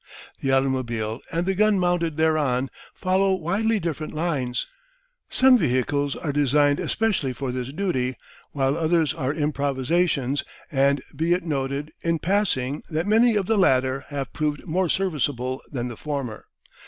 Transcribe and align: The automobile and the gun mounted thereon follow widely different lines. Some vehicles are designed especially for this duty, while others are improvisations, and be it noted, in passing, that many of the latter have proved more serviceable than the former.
The 0.39 0.51
automobile 0.51 1.19
and 1.31 1.45
the 1.45 1.53
gun 1.53 1.77
mounted 1.77 2.17
thereon 2.17 2.71
follow 2.95 3.35
widely 3.35 3.79
different 3.79 4.13
lines. 4.15 4.65
Some 5.29 5.59
vehicles 5.59 6.15
are 6.15 6.33
designed 6.33 6.79
especially 6.79 7.33
for 7.33 7.51
this 7.51 7.71
duty, 7.71 8.15
while 8.51 8.75
others 8.75 9.13
are 9.13 9.31
improvisations, 9.31 10.43
and 10.71 11.03
be 11.15 11.33
it 11.35 11.43
noted, 11.43 11.91
in 12.01 12.17
passing, 12.17 12.81
that 12.89 13.05
many 13.05 13.35
of 13.35 13.45
the 13.45 13.59
latter 13.59 14.05
have 14.07 14.33
proved 14.33 14.65
more 14.65 14.89
serviceable 14.89 15.61
than 15.71 15.87
the 15.87 15.95
former. 15.97 16.47